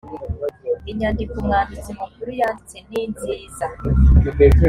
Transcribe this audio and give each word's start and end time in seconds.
inyandiko 0.91 1.33
umwanditsi 1.41 1.89
mukuru 1.99 2.29
yanditse 2.39 2.77
ninziza 2.89 3.65